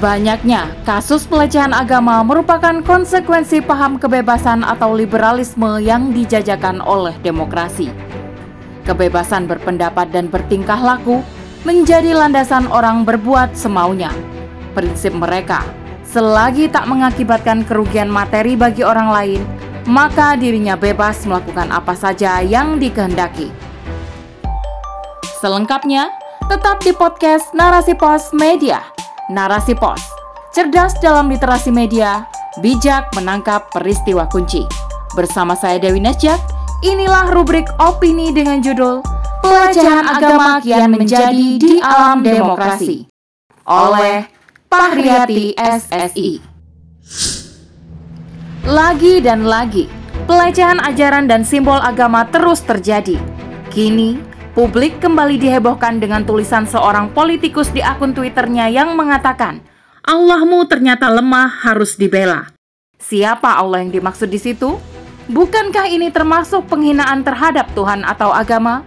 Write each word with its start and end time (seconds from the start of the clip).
Banyaknya 0.00 0.72
kasus 0.88 1.28
pelecehan 1.28 1.76
agama 1.76 2.24
merupakan 2.24 2.80
konsekuensi 2.80 3.60
paham 3.60 4.00
kebebasan 4.00 4.64
atau 4.64 4.96
liberalisme 4.96 5.76
yang 5.76 6.16
dijajakan 6.16 6.80
oleh 6.80 7.12
demokrasi. 7.20 7.92
Kebebasan 8.88 9.44
berpendapat 9.44 10.08
dan 10.08 10.32
bertingkah 10.32 10.80
laku 10.80 11.20
menjadi 11.68 12.16
landasan 12.16 12.64
orang 12.72 13.04
berbuat 13.04 13.52
semaunya. 13.52 14.08
Prinsip 14.72 15.12
mereka, 15.12 15.68
selagi 16.08 16.72
tak 16.72 16.88
mengakibatkan 16.88 17.68
kerugian 17.68 18.08
materi 18.08 18.56
bagi 18.56 18.80
orang 18.80 19.12
lain, 19.12 19.44
maka 19.84 20.32
dirinya 20.32 20.80
bebas 20.80 21.28
melakukan 21.28 21.68
apa 21.68 21.92
saja 21.92 22.40
yang 22.40 22.80
dikehendaki. 22.80 23.52
Selengkapnya, 25.44 26.08
tetap 26.48 26.80
di 26.80 26.96
podcast 26.96 27.52
Narasi 27.52 27.92
Pos 27.92 28.32
Media 28.32 28.80
Narasi 29.30 29.78
Pos, 29.78 30.02
cerdas 30.50 30.98
dalam 30.98 31.30
literasi 31.30 31.70
media, 31.70 32.26
bijak 32.58 33.14
menangkap 33.14 33.70
peristiwa 33.70 34.26
kunci. 34.26 34.66
Bersama 35.14 35.54
saya 35.54 35.78
Dewi 35.78 36.02
Nasjak, 36.02 36.42
inilah 36.82 37.30
rubrik 37.30 37.70
opini 37.78 38.34
dengan 38.34 38.58
judul 38.58 38.98
Pelecehan 39.38 40.02
Agama 40.02 40.58
Kian 40.58 40.90
Menjadi 40.90 41.62
di 41.62 41.78
Alam 41.78 42.26
Demokrasi 42.26 43.06
oleh 43.70 44.26
Pahriyati 44.66 45.54
SSI. 45.54 46.30
Lagi 48.66 49.22
dan 49.22 49.46
lagi, 49.46 49.86
pelecehan 50.26 50.82
ajaran 50.82 51.30
dan 51.30 51.46
simbol 51.46 51.78
agama 51.78 52.26
terus 52.34 52.66
terjadi. 52.66 53.14
Kini, 53.70 54.29
Publik 54.50 54.98
kembali 54.98 55.38
dihebohkan 55.38 56.02
dengan 56.02 56.26
tulisan 56.26 56.66
seorang 56.66 57.14
politikus 57.14 57.70
di 57.70 57.78
akun 57.86 58.10
Twitternya 58.10 58.66
yang 58.66 58.98
mengatakan, 58.98 59.62
Allahmu 60.02 60.66
ternyata 60.66 61.06
lemah 61.06 61.62
harus 61.62 61.94
dibela. 61.94 62.50
Siapa 62.98 63.46
Allah 63.46 63.86
yang 63.86 63.94
dimaksud 63.94 64.26
di 64.26 64.42
situ? 64.42 64.74
Bukankah 65.30 65.86
ini 65.86 66.10
termasuk 66.10 66.66
penghinaan 66.66 67.22
terhadap 67.22 67.70
Tuhan 67.78 68.02
atau 68.02 68.34
agama? 68.34 68.82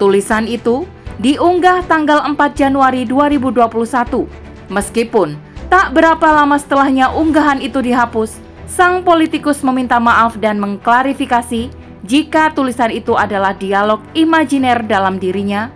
Tulisan 0.00 0.48
itu 0.48 0.88
diunggah 1.20 1.84
tanggal 1.84 2.24
4 2.24 2.38
Januari 2.56 3.04
2021. 3.04 4.24
Meskipun 4.72 5.36
tak 5.68 5.92
berapa 5.92 6.32
lama 6.32 6.56
setelahnya 6.56 7.12
unggahan 7.12 7.60
itu 7.60 7.84
dihapus, 7.84 8.40
sang 8.64 9.04
politikus 9.04 9.60
meminta 9.60 10.00
maaf 10.00 10.40
dan 10.40 10.56
mengklarifikasi 10.56 11.68
jika 12.06 12.54
tulisan 12.54 12.94
itu 12.94 13.18
adalah 13.18 13.58
dialog 13.58 13.98
imajiner 14.14 14.86
dalam 14.86 15.18
dirinya, 15.18 15.74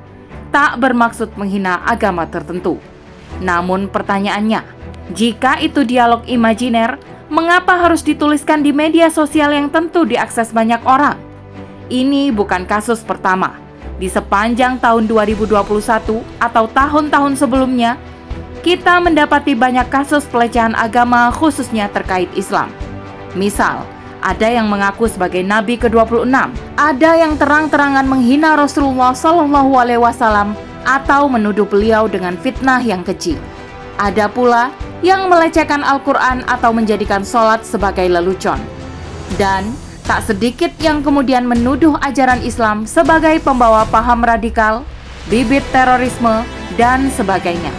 tak 0.55 0.79
bermaksud 0.79 1.34
menghina 1.34 1.83
agama 1.83 2.29
tertentu. 2.31 2.79
Namun 3.42 3.91
pertanyaannya, 3.91 4.62
jika 5.11 5.59
itu 5.59 5.83
dialog 5.83 6.23
imajiner, 6.31 7.01
mengapa 7.27 7.75
harus 7.75 8.06
dituliskan 8.06 8.62
di 8.62 8.70
media 8.70 9.11
sosial 9.11 9.51
yang 9.51 9.67
tentu 9.73 10.06
diakses 10.06 10.55
banyak 10.55 10.79
orang? 10.87 11.19
Ini 11.91 12.31
bukan 12.31 12.70
kasus 12.70 13.03
pertama. 13.03 13.59
Di 13.98 14.07
sepanjang 14.07 14.79
tahun 14.79 15.11
2021 15.11 16.23
atau 16.39 16.64
tahun-tahun 16.70 17.34
sebelumnya, 17.34 17.98
kita 18.62 19.03
mendapati 19.03 19.59
banyak 19.59 19.91
kasus 19.91 20.23
pelecehan 20.31 20.79
agama 20.79 21.34
khususnya 21.34 21.91
terkait 21.91 22.31
Islam. 22.39 22.70
Misal, 23.34 23.83
ada 24.23 24.47
yang 24.47 24.70
mengaku 24.70 25.11
sebagai 25.11 25.42
nabi 25.42 25.75
ke-26, 25.75 26.31
ada 26.78 27.11
yang 27.19 27.34
terang-terangan 27.34 28.06
menghina 28.06 28.55
Rasulullah 28.55 29.12
wasallam 29.98 30.55
atau 30.87 31.27
menuduh 31.27 31.67
beliau 31.67 32.06
dengan 32.06 32.39
fitnah 32.39 32.79
yang 32.79 33.03
keji. 33.03 33.34
Ada 33.98 34.31
pula 34.31 34.70
yang 35.03 35.27
melecehkan 35.27 35.83
Al-Qur'an 35.83 36.47
atau 36.47 36.70
menjadikan 36.70 37.27
sholat 37.27 37.67
sebagai 37.67 38.06
lelucon. 38.06 38.59
Dan 39.34 39.75
tak 40.06 40.23
sedikit 40.27 40.70
yang 40.79 41.03
kemudian 41.03 41.47
menuduh 41.47 41.98
ajaran 42.02 42.42
Islam 42.46 42.86
sebagai 42.86 43.42
pembawa 43.42 43.86
paham 43.91 44.23
radikal, 44.23 44.86
bibit 45.27 45.67
terorisme, 45.75 46.46
dan 46.79 47.11
sebagainya. 47.11 47.70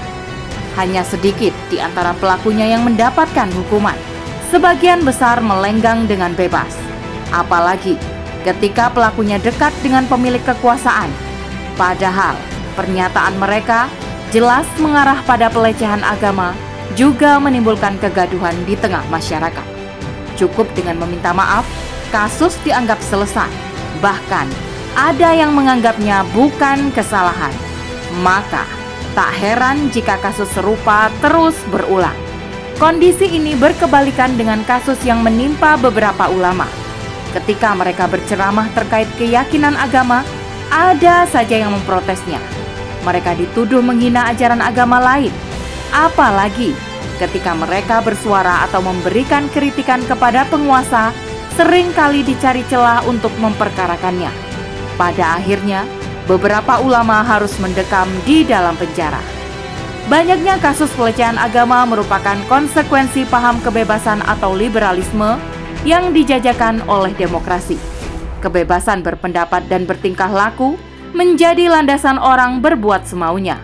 Hanya 0.76 1.08
sedikit 1.08 1.52
di 1.72 1.80
antara 1.80 2.16
pelakunya 2.18 2.72
yang 2.72 2.88
mendapatkan 2.88 3.48
hukuman 3.52 4.13
sebagian 4.54 5.02
besar 5.02 5.42
melenggang 5.42 6.06
dengan 6.06 6.38
bebas. 6.38 6.78
Apalagi 7.34 7.98
ketika 8.46 8.94
pelakunya 8.94 9.42
dekat 9.42 9.74
dengan 9.82 10.06
pemilik 10.06 10.46
kekuasaan. 10.46 11.10
Padahal 11.74 12.38
pernyataan 12.78 13.34
mereka 13.42 13.90
jelas 14.30 14.70
mengarah 14.78 15.18
pada 15.26 15.50
pelecehan 15.50 16.06
agama 16.06 16.54
juga 16.94 17.42
menimbulkan 17.42 17.98
kegaduhan 17.98 18.54
di 18.70 18.78
tengah 18.78 19.02
masyarakat. 19.10 19.66
Cukup 20.38 20.70
dengan 20.78 21.02
meminta 21.02 21.34
maaf, 21.34 21.66
kasus 22.14 22.54
dianggap 22.62 23.02
selesai. 23.02 23.50
Bahkan 24.06 24.46
ada 24.94 25.34
yang 25.34 25.58
menganggapnya 25.58 26.22
bukan 26.38 26.94
kesalahan. 26.94 27.54
Maka 28.22 28.70
tak 29.18 29.34
heran 29.34 29.90
jika 29.90 30.22
kasus 30.22 30.50
serupa 30.54 31.10
terus 31.26 31.58
berulang. 31.74 32.23
Kondisi 32.82 33.30
ini 33.30 33.54
berkebalikan 33.54 34.34
dengan 34.34 34.66
kasus 34.66 34.98
yang 35.06 35.22
menimpa 35.22 35.78
beberapa 35.78 36.26
ulama. 36.34 36.66
Ketika 37.30 37.78
mereka 37.78 38.10
berceramah 38.10 38.70
terkait 38.74 39.10
keyakinan 39.18 39.78
agama, 39.78 40.26
ada 40.74 41.30
saja 41.30 41.54
yang 41.54 41.70
memprotesnya. 41.70 42.42
Mereka 43.06 43.38
dituduh 43.38 43.82
menghina 43.82 44.26
ajaran 44.34 44.62
agama 44.62 44.98
lain. 44.98 45.34
Apalagi 45.94 46.74
ketika 47.22 47.54
mereka 47.54 48.02
bersuara 48.02 48.66
atau 48.66 48.82
memberikan 48.82 49.46
kritikan 49.54 50.02
kepada 50.10 50.50
penguasa, 50.50 51.14
sering 51.54 51.94
kali 51.94 52.26
dicari 52.26 52.66
celah 52.66 53.06
untuk 53.06 53.32
memperkarakannya. 53.38 54.34
Pada 54.98 55.38
akhirnya, 55.38 55.86
beberapa 56.26 56.82
ulama 56.82 57.22
harus 57.22 57.54
mendekam 57.62 58.10
di 58.26 58.42
dalam 58.42 58.74
penjara. 58.74 59.43
Banyaknya 60.12 60.60
kasus 60.60 60.92
pelecehan 61.00 61.40
agama 61.40 61.88
merupakan 61.88 62.36
konsekuensi 62.52 63.24
paham 63.32 63.64
kebebasan 63.64 64.20
atau 64.28 64.52
liberalisme 64.52 65.40
yang 65.88 66.12
dijajakan 66.12 66.84
oleh 66.92 67.16
demokrasi. 67.16 67.80
Kebebasan 68.44 69.00
berpendapat 69.00 69.64
dan 69.72 69.88
bertingkah 69.88 70.28
laku 70.28 70.76
menjadi 71.16 71.72
landasan 71.72 72.20
orang 72.20 72.60
berbuat 72.60 73.08
semaunya. 73.08 73.64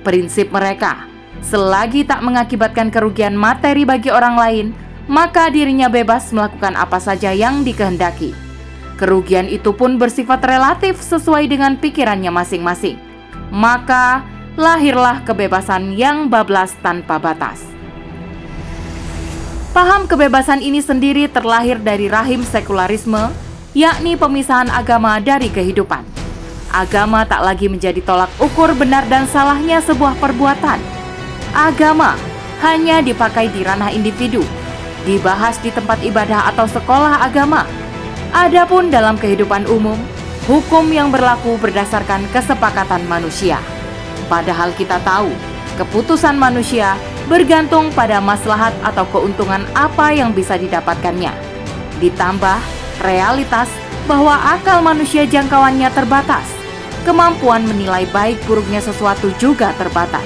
Prinsip 0.00 0.48
mereka, 0.48 1.04
selagi 1.44 2.08
tak 2.08 2.24
mengakibatkan 2.24 2.88
kerugian 2.88 3.36
materi 3.36 3.84
bagi 3.84 4.08
orang 4.08 4.40
lain, 4.40 4.66
maka 5.04 5.52
dirinya 5.52 5.92
bebas 5.92 6.32
melakukan 6.32 6.80
apa 6.80 6.96
saja 6.96 7.28
yang 7.36 7.60
dikehendaki. 7.60 8.32
Kerugian 8.96 9.52
itu 9.52 9.76
pun 9.76 10.00
bersifat 10.00 10.40
relatif 10.48 10.96
sesuai 10.96 11.44
dengan 11.44 11.76
pikirannya 11.76 12.32
masing-masing. 12.32 12.96
Maka, 13.52 14.24
lahirlah 14.54 15.26
kebebasan 15.26 15.98
yang 15.98 16.30
bablas 16.30 16.78
tanpa 16.78 17.18
batas. 17.18 17.58
Paham 19.74 20.06
kebebasan 20.06 20.62
ini 20.62 20.78
sendiri 20.78 21.26
terlahir 21.26 21.82
dari 21.82 22.06
rahim 22.06 22.46
sekularisme, 22.46 23.34
yakni 23.74 24.14
pemisahan 24.14 24.70
agama 24.70 25.18
dari 25.18 25.50
kehidupan. 25.50 26.06
Agama 26.70 27.26
tak 27.26 27.42
lagi 27.42 27.66
menjadi 27.66 27.98
tolak 28.06 28.30
ukur 28.38 28.70
benar 28.78 29.02
dan 29.10 29.26
salahnya 29.26 29.82
sebuah 29.82 30.14
perbuatan. 30.22 30.78
Agama 31.50 32.14
hanya 32.62 33.02
dipakai 33.02 33.50
di 33.50 33.66
ranah 33.66 33.90
individu, 33.90 34.46
dibahas 35.02 35.58
di 35.58 35.74
tempat 35.74 35.98
ibadah 36.06 36.54
atau 36.54 36.70
sekolah 36.70 37.26
agama. 37.26 37.66
Adapun 38.30 38.90
dalam 38.90 39.18
kehidupan 39.18 39.66
umum, 39.66 39.98
hukum 40.46 40.86
yang 40.94 41.10
berlaku 41.10 41.58
berdasarkan 41.58 42.22
kesepakatan 42.30 43.02
manusia. 43.10 43.58
Padahal 44.24 44.72
kita 44.72 45.00
tahu, 45.04 45.28
keputusan 45.76 46.38
manusia 46.38 46.96
bergantung 47.28 47.88
pada 47.92 48.20
maslahat 48.20 48.72
atau 48.84 49.04
keuntungan 49.08 49.64
apa 49.72 50.12
yang 50.12 50.32
bisa 50.32 50.56
didapatkannya. 50.60 51.32
Ditambah 52.00 52.58
realitas 53.00 53.68
bahwa 54.04 54.36
akal 54.36 54.84
manusia 54.84 55.24
jangkauannya 55.24 55.88
terbatas. 55.92 56.44
Kemampuan 57.04 57.68
menilai 57.68 58.08
baik 58.08 58.40
buruknya 58.48 58.80
sesuatu 58.80 59.28
juga 59.36 59.76
terbatas. 59.76 60.24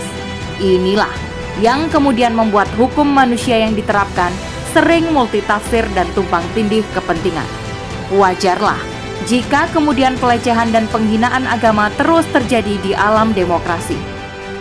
Inilah 0.62 1.10
yang 1.58 1.90
kemudian 1.90 2.38
membuat 2.38 2.70
hukum 2.78 3.06
manusia 3.06 3.58
yang 3.58 3.74
diterapkan 3.74 4.30
sering 4.70 5.10
multitafsir 5.10 5.82
dan 5.94 6.06
tumpang 6.14 6.44
tindih 6.54 6.86
kepentingan. 6.94 7.46
Wajarlah 8.14 8.78
jika 9.26 9.66
kemudian 9.74 10.14
pelecehan 10.20 10.70
dan 10.70 10.86
penghinaan 10.92 11.48
agama 11.50 11.90
terus 11.98 12.22
terjadi 12.30 12.78
di 12.84 12.92
alam 12.94 13.34
demokrasi. 13.34 13.98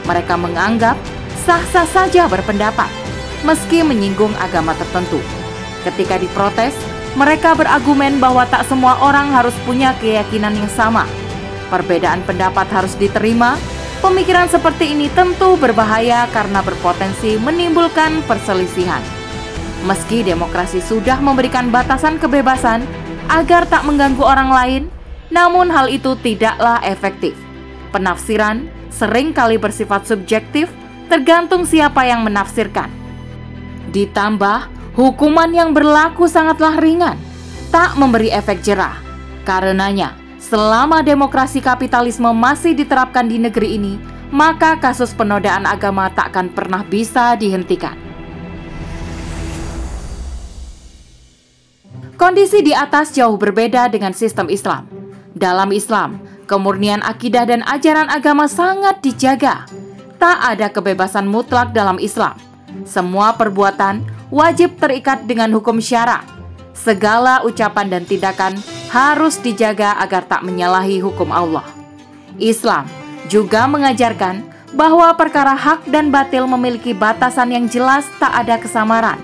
Mereka 0.09 0.39
menganggap 0.39 0.97
sah-sah 1.45 1.85
saja 1.85 2.25
berpendapat, 2.25 2.89
meski 3.45 3.85
menyinggung 3.85 4.33
agama 4.41 4.73
tertentu. 4.79 5.21
Ketika 5.85 6.17
diprotes, 6.17 6.73
mereka 7.13 7.53
berargumen 7.53 8.17
bahwa 8.17 8.47
tak 8.49 8.65
semua 8.65 8.97
orang 9.03 9.29
harus 9.29 9.53
punya 9.67 9.93
keyakinan 10.01 10.57
yang 10.57 10.71
sama. 10.73 11.05
Perbedaan 11.67 12.23
pendapat 12.23 12.65
harus 12.71 12.95
diterima, 12.95 13.59
Pemikiran 13.97 14.45
seperti 14.45 14.93
ini 14.93 15.09
tentu 15.09 15.57
berbahaya 15.57 16.29
karena 16.29 16.61
berpotensi 16.61 17.33
menimbulkan 17.41 18.21
perselisihan. 18.29 19.01
Meski 19.89 20.21
demokrasi 20.21 20.85
sudah 20.85 21.17
memberikan 21.17 21.73
batasan 21.73 22.21
kebebasan 22.21 22.85
agar 23.27 23.67
tak 23.67 23.83
mengganggu 23.83 24.23
orang 24.23 24.49
lain, 24.51 24.83
namun 25.31 25.67
hal 25.71 25.91
itu 25.91 26.15
tidaklah 26.19 26.79
efektif. 26.83 27.35
Penafsiran 27.91 28.67
sering 28.91 29.31
kali 29.31 29.55
bersifat 29.59 30.07
subjektif 30.07 30.71
tergantung 31.07 31.63
siapa 31.63 32.03
yang 32.03 32.23
menafsirkan. 32.23 32.91
Ditambah, 33.91 34.67
hukuman 34.95 35.51
yang 35.51 35.71
berlaku 35.71 36.27
sangatlah 36.27 36.79
ringan, 36.79 37.15
tak 37.71 37.95
memberi 37.95 38.31
efek 38.31 38.59
jerah. 38.63 38.99
Karenanya, 39.47 40.27
Selama 40.47 41.03
demokrasi 41.03 41.59
kapitalisme 41.59 42.31
masih 42.31 42.71
diterapkan 42.71 43.27
di 43.27 43.35
negeri 43.35 43.75
ini, 43.75 43.99
maka 44.31 44.79
kasus 44.79 45.11
penodaan 45.11 45.67
agama 45.67 46.07
tak 46.07 46.31
akan 46.31 46.55
pernah 46.55 46.87
bisa 46.87 47.35
dihentikan. 47.35 48.06
Kondisi 52.17 52.65
di 52.65 52.73
atas 52.73 53.13
jauh 53.13 53.37
berbeda 53.37 53.93
dengan 53.93 54.09
sistem 54.09 54.49
Islam. 54.49 54.89
Dalam 55.37 55.69
Islam, 55.69 56.17
kemurnian 56.49 57.05
akidah 57.05 57.45
dan 57.45 57.61
ajaran 57.61 58.09
agama 58.09 58.49
sangat 58.49 59.05
dijaga. 59.05 59.69
Tak 60.17 60.37
ada 60.41 60.73
kebebasan 60.73 61.29
mutlak 61.29 61.77
dalam 61.77 62.01
Islam. 62.01 62.33
Semua 62.89 63.37
perbuatan 63.37 64.01
wajib 64.33 64.81
terikat 64.81 65.29
dengan 65.29 65.53
hukum 65.53 65.77
syara. 65.77 66.25
Segala 66.73 67.45
ucapan 67.45 67.85
dan 67.85 68.01
tindakan 68.09 68.57
harus 68.89 69.37
dijaga 69.37 70.01
agar 70.01 70.25
tak 70.25 70.41
menyalahi 70.41 70.97
hukum 70.97 71.29
Allah. 71.29 71.69
Islam 72.41 72.89
juga 73.29 73.69
mengajarkan 73.69 74.41
bahwa 74.73 75.13
perkara 75.13 75.53
hak 75.53 75.85
dan 75.93 76.09
batil 76.09 76.49
memiliki 76.49 76.97
batasan 76.97 77.53
yang 77.53 77.69
jelas 77.69 78.09
tak 78.17 78.33
ada 78.33 78.57
kesamaran. 78.57 79.21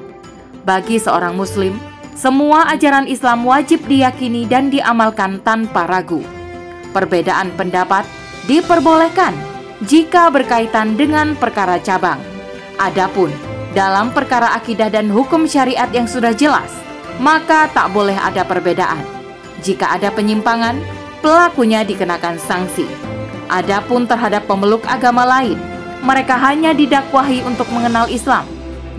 Bagi 0.62 1.02
seorang 1.02 1.34
muslim, 1.34 1.74
semua 2.14 2.70
ajaran 2.70 3.10
Islam 3.10 3.44
wajib 3.44 3.84
diyakini 3.90 4.46
dan 4.46 4.70
diamalkan 4.70 5.42
tanpa 5.42 5.90
ragu. 5.90 6.22
Perbedaan 6.94 7.50
pendapat 7.58 8.06
diperbolehkan 8.46 9.34
jika 9.84 10.30
berkaitan 10.30 10.94
dengan 10.94 11.34
perkara 11.34 11.82
cabang. 11.82 12.22
Adapun 12.78 13.34
dalam 13.74 14.14
perkara 14.14 14.54
akidah 14.54 14.94
dan 14.94 15.10
hukum 15.10 15.50
syariat 15.50 15.90
yang 15.90 16.06
sudah 16.06 16.32
jelas, 16.38 16.70
maka 17.18 17.66
tak 17.74 17.90
boleh 17.90 18.14
ada 18.14 18.46
perbedaan. 18.46 19.02
Jika 19.66 19.98
ada 19.98 20.14
penyimpangan, 20.14 20.78
pelakunya 21.26 21.82
dikenakan 21.82 22.38
sanksi. 22.38 22.86
Adapun 23.50 24.06
terhadap 24.06 24.46
pemeluk 24.46 24.86
agama 24.86 25.26
lain, 25.26 25.58
mereka 26.06 26.38
hanya 26.38 26.76
didakwahi 26.76 27.42
untuk 27.48 27.66
mengenal 27.74 28.06
Islam. 28.12 28.46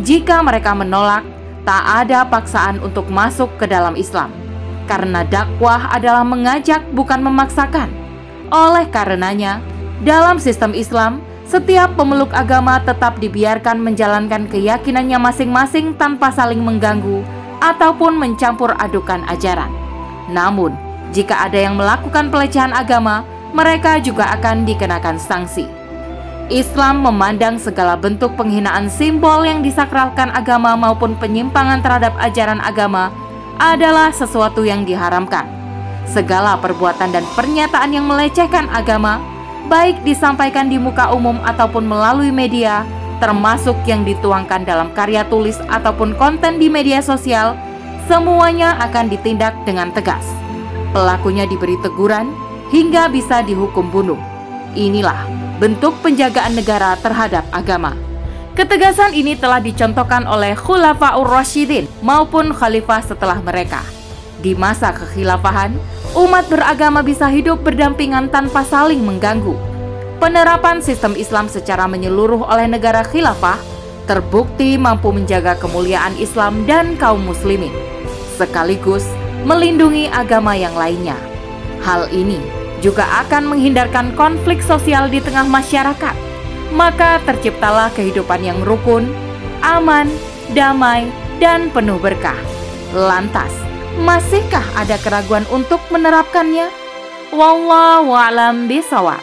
Jika 0.02 0.42
mereka 0.42 0.74
menolak, 0.74 1.22
tak 1.64 2.04
ada 2.04 2.28
paksaan 2.28 2.80
untuk 2.84 3.08
masuk 3.08 3.48
ke 3.56 3.64
dalam 3.64 3.96
Islam. 3.96 4.28
Karena 4.84 5.24
dakwah 5.24 5.88
adalah 5.92 6.22
mengajak 6.22 6.84
bukan 6.92 7.24
memaksakan. 7.24 7.88
Oleh 8.52 8.84
karenanya, 8.92 9.64
dalam 10.04 10.36
sistem 10.36 10.76
Islam, 10.76 11.24
setiap 11.48 11.96
pemeluk 11.96 12.32
agama 12.36 12.80
tetap 12.84 13.16
dibiarkan 13.16 13.80
menjalankan 13.80 14.48
keyakinannya 14.48 15.16
masing-masing 15.16 15.96
tanpa 15.96 16.28
saling 16.28 16.60
mengganggu 16.60 17.24
ataupun 17.64 18.16
mencampur 18.20 18.76
adukan 18.76 19.24
ajaran. 19.28 19.72
Namun, 20.28 20.76
jika 21.16 21.48
ada 21.48 21.56
yang 21.56 21.80
melakukan 21.80 22.28
pelecehan 22.28 22.76
agama, 22.76 23.24
mereka 23.56 23.96
juga 24.02 24.28
akan 24.36 24.68
dikenakan 24.68 25.16
sanksi. 25.16 25.83
Islam 26.52 27.00
memandang 27.00 27.56
segala 27.56 27.96
bentuk 27.96 28.36
penghinaan 28.36 28.92
simbol 28.92 29.48
yang 29.48 29.64
disakralkan 29.64 30.28
agama 30.28 30.76
maupun 30.76 31.16
penyimpangan 31.16 31.80
terhadap 31.80 32.12
ajaran 32.20 32.60
agama 32.60 33.08
adalah 33.56 34.12
sesuatu 34.12 34.60
yang 34.60 34.84
diharamkan. 34.84 35.48
Segala 36.04 36.60
perbuatan 36.60 37.16
dan 37.16 37.24
pernyataan 37.32 37.96
yang 37.96 38.04
melecehkan 38.04 38.68
agama, 38.68 39.24
baik 39.72 40.04
disampaikan 40.04 40.68
di 40.68 40.76
muka 40.76 41.16
umum 41.16 41.40
ataupun 41.48 41.88
melalui 41.88 42.28
media, 42.28 42.84
termasuk 43.24 43.80
yang 43.88 44.04
dituangkan 44.04 44.68
dalam 44.68 44.92
karya 44.92 45.24
tulis 45.32 45.56
ataupun 45.72 46.12
konten 46.20 46.60
di 46.60 46.68
media 46.68 47.00
sosial, 47.00 47.56
semuanya 48.04 48.76
akan 48.84 49.08
ditindak 49.08 49.56
dengan 49.64 49.88
tegas. 49.96 50.28
Pelakunya 50.92 51.48
diberi 51.48 51.80
teguran 51.80 52.36
hingga 52.68 53.08
bisa 53.08 53.40
dihukum 53.40 53.88
bunuh. 53.88 54.20
Inilah 54.76 55.43
bentuk 55.64 55.96
penjagaan 56.04 56.60
negara 56.60 56.92
terhadap 57.00 57.48
agama. 57.48 57.96
Ketegasan 58.52 59.16
ini 59.16 59.32
telah 59.32 59.64
dicontohkan 59.64 60.28
oleh 60.28 60.52
Khulafaur 60.52 61.24
Rasyidin 61.24 61.88
maupun 62.04 62.52
khalifah 62.52 63.00
setelah 63.00 63.40
mereka. 63.40 63.80
Di 64.44 64.52
masa 64.52 64.92
kekhilafahan, 64.92 65.72
umat 66.12 66.52
beragama 66.52 67.00
bisa 67.00 67.32
hidup 67.32 67.64
berdampingan 67.64 68.28
tanpa 68.28 68.60
saling 68.60 69.00
mengganggu. 69.00 69.56
Penerapan 70.20 70.84
sistem 70.84 71.16
Islam 71.16 71.48
secara 71.48 71.88
menyeluruh 71.88 72.44
oleh 72.44 72.68
negara 72.68 73.00
khilafah 73.00 73.56
terbukti 74.04 74.76
mampu 74.76 75.16
menjaga 75.16 75.56
kemuliaan 75.56 76.12
Islam 76.20 76.68
dan 76.68 76.92
kaum 77.00 77.24
muslimin 77.24 77.72
sekaligus 78.36 79.08
melindungi 79.48 80.12
agama 80.12 80.52
yang 80.52 80.76
lainnya. 80.76 81.16
Hal 81.80 82.12
ini 82.12 82.63
juga 82.84 83.08
akan 83.24 83.56
menghindarkan 83.56 84.12
konflik 84.12 84.60
sosial 84.60 85.08
di 85.08 85.24
tengah 85.24 85.48
masyarakat. 85.48 86.12
Maka 86.76 87.24
terciptalah 87.24 87.88
kehidupan 87.96 88.44
yang 88.44 88.60
rukun, 88.60 89.08
aman, 89.64 90.12
damai, 90.52 91.08
dan 91.40 91.72
penuh 91.72 91.96
berkah. 91.96 92.36
Lantas, 92.92 93.48
masihkah 94.04 94.64
ada 94.76 95.00
keraguan 95.00 95.48
untuk 95.48 95.80
menerapkannya? 95.88 96.68
Wallahu 97.32 98.12
a'lam 98.12 98.68
bishawab. 98.68 99.18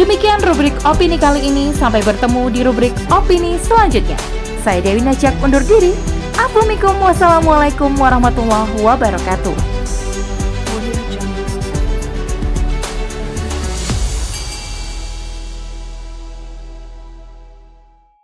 Demikian 0.00 0.40
rubrik 0.44 0.72
opini 0.88 1.20
kali 1.20 1.44
ini. 1.44 1.76
Sampai 1.76 2.00
bertemu 2.00 2.48
di 2.52 2.60
rubrik 2.64 2.94
opini 3.12 3.60
selanjutnya. 3.60 4.16
Saya 4.64 4.80
Dewi 4.80 5.04
Najak 5.04 5.36
undur 5.44 5.60
diri. 5.64 5.92
Assalamualaikum 6.36 7.96
warahmatullahi 7.96 8.76
wabarakatuh. 8.84 9.75